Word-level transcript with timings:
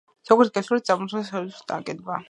ზოგიერთი 0.29 0.55
ვერსიით 0.57 0.73
მოწამლა 0.79 1.09
შინსახკომის 1.13 1.63
აგენტმა. 1.79 2.19